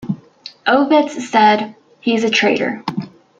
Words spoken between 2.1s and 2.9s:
a trader.